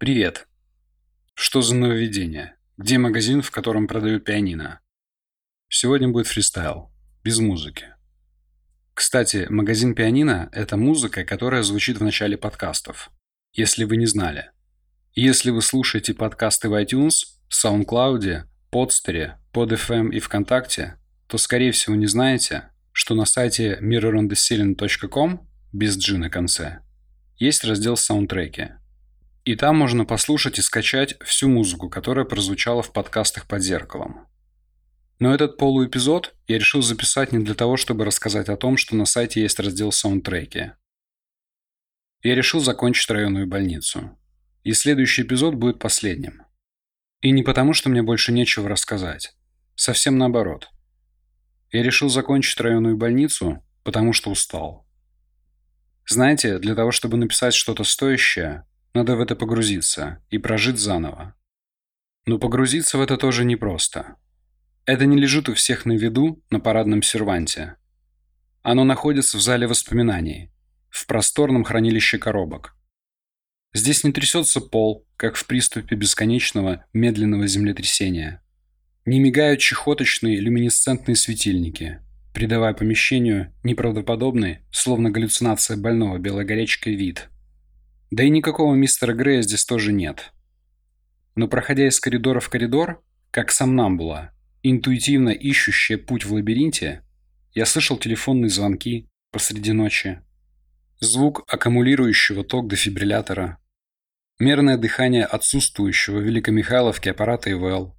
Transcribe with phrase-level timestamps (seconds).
[0.00, 0.48] Привет.
[1.34, 2.56] Что за нововведение?
[2.78, 4.80] Где магазин, в котором продают пианино?
[5.68, 6.90] Сегодня будет фристайл,
[7.22, 7.84] без музыки.
[8.94, 13.10] Кстати, магазин пианино– это музыка, которая звучит в начале подкастов,
[13.52, 14.52] если вы не знали.
[15.12, 20.96] если вы слушаете подкасты в iTunes, SoundCloud, Podster, PodFM и ВКонтакте,
[21.26, 26.78] то, скорее всего, не знаете, что на сайте mirrorondtheceiling.com без G на конце
[27.36, 28.79] есть раздел «Саундтреки»,
[29.44, 34.26] и там можно послушать и скачать всю музыку, которая прозвучала в подкастах под зеркалом.
[35.18, 39.04] Но этот полуэпизод я решил записать не для того, чтобы рассказать о том, что на
[39.04, 40.72] сайте есть раздел саундтреки.
[42.22, 44.18] Я решил закончить районную больницу.
[44.62, 46.42] И следующий эпизод будет последним.
[47.20, 49.34] И не потому, что мне больше нечего рассказать.
[49.74, 50.68] Совсем наоборот.
[51.70, 54.86] Я решил закончить районную больницу, потому что устал.
[56.06, 61.34] Знаете, для того, чтобы написать что-то стоящее, надо в это погрузиться и прожить заново.
[62.26, 64.16] Но погрузиться в это тоже непросто.
[64.84, 67.76] Это не лежит у всех на виду на парадном серванте.
[68.62, 70.50] Оно находится в зале воспоминаний,
[70.90, 72.76] в просторном хранилище коробок.
[73.72, 78.42] Здесь не трясется пол, как в приступе бесконечного медленного землетрясения.
[79.04, 82.00] Не мигают чехоточные люминесцентные светильники,
[82.34, 87.28] придавая помещению неправдоподобный, словно галлюцинация больного белой горячкой вид–
[88.10, 90.32] да и никакого мистера Грея здесь тоже нет.
[91.36, 97.02] Но проходя из коридора в коридор, как сам нам была, интуитивно ищущая путь в лабиринте,
[97.54, 100.22] я слышал телефонные звонки посреди ночи,
[100.98, 103.58] звук аккумулирующего ток дефибриллятора,
[104.38, 107.96] мерное дыхание отсутствующего в Великомихайловке аппарата ИВЛ,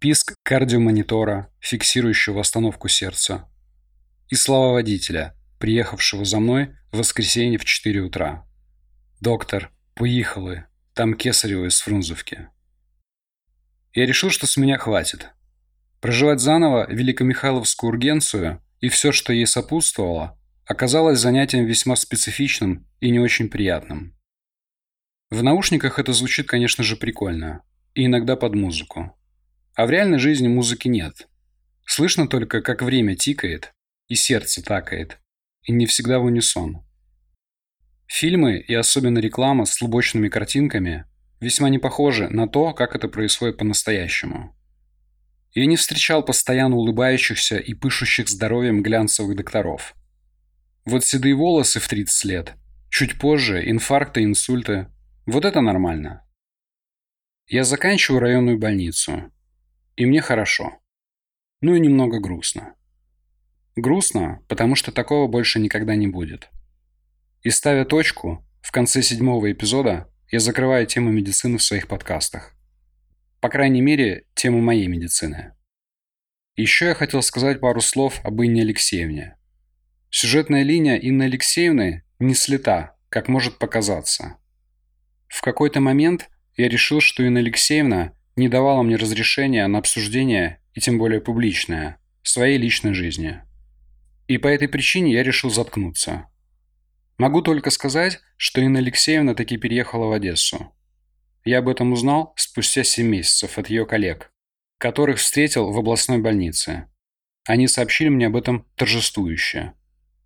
[0.00, 3.48] писк кардиомонитора, фиксирующего остановку сердца,
[4.28, 8.44] и слова водителя, приехавшего за мной в воскресенье в 4 утра.
[9.24, 10.66] «Доктор, поехали.
[10.92, 12.48] Там Кесарева из Фрунзовки».
[13.94, 15.30] Я решил, что с меня хватит.
[16.02, 23.18] Проживать заново Великомихайловскую ургенцию и все, что ей сопутствовало, оказалось занятием весьма специфичным и не
[23.18, 24.14] очень приятным.
[25.30, 27.62] В наушниках это звучит, конечно же, прикольно.
[27.94, 29.18] И иногда под музыку.
[29.74, 31.28] А в реальной жизни музыки нет.
[31.86, 33.72] Слышно только, как время тикает
[34.06, 35.18] и сердце такает.
[35.62, 36.84] И не всегда в унисон.
[38.06, 41.04] Фильмы и особенно реклама с лубочными картинками
[41.40, 44.56] весьма не похожи на то, как это происходит по-настоящему.
[45.52, 49.94] Я не встречал постоянно улыбающихся и пышущих здоровьем глянцевых докторов.
[50.84, 52.54] Вот седые волосы в 30 лет,
[52.90, 54.88] чуть позже инфаркты, инсульты.
[55.26, 56.26] Вот это нормально.
[57.46, 59.30] Я заканчиваю районную больницу.
[59.96, 60.80] И мне хорошо.
[61.60, 62.74] Ну и немного грустно.
[63.76, 66.50] Грустно, потому что такого больше никогда не будет.
[67.44, 72.56] И ставя точку, в конце седьмого эпизода я закрываю тему медицины в своих подкастах.
[73.40, 75.52] По крайней мере, тему моей медицины.
[76.56, 79.36] Еще я хотел сказать пару слов об Инне Алексеевне.
[80.08, 84.38] Сюжетная линия Инны Алексеевны не слета, как может показаться.
[85.28, 90.80] В какой-то момент я решил, что Инна Алексеевна не давала мне разрешения на обсуждение, и
[90.80, 93.42] тем более публичное, своей личной жизни.
[94.28, 96.26] И по этой причине я решил заткнуться.
[97.16, 100.72] Могу только сказать, что Инна Алексеевна таки переехала в Одессу.
[101.44, 104.32] Я об этом узнал спустя 7 месяцев от ее коллег,
[104.78, 106.88] которых встретил в областной больнице.
[107.44, 109.74] Они сообщили мне об этом торжествующе.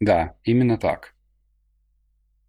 [0.00, 1.14] Да, именно так.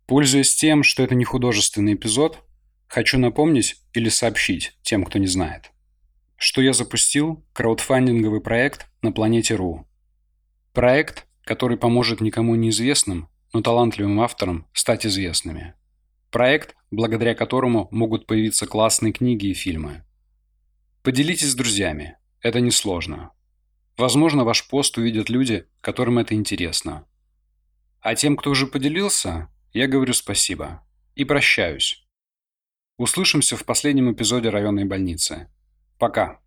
[0.07, 2.43] Пользуясь тем, что это не художественный эпизод,
[2.87, 5.71] хочу напомнить или сообщить тем, кто не знает,
[6.35, 9.87] что я запустил краудфандинговый проект на планете РУ.
[10.73, 15.75] Проект, который поможет никому неизвестным но талантливым авторам стать известными.
[16.29, 20.03] Проект, благодаря которому могут появиться классные книги и фильмы.
[21.03, 23.31] Поделитесь с друзьями, это несложно.
[23.95, 27.07] Возможно, ваш пост увидят люди, которым это интересно.
[28.01, 30.85] А тем, кто уже поделился, я говорю спасибо.
[31.15, 32.05] И прощаюсь.
[32.97, 35.49] Услышимся в последнем эпизоде районной больницы.
[35.97, 36.41] Пока.